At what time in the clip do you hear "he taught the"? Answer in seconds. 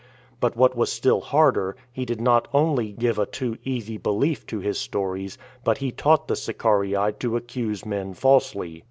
5.77-6.35